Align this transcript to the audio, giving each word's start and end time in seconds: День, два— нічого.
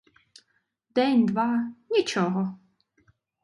День, 0.95 1.25
два— 1.27 1.69
нічого. 1.89 2.57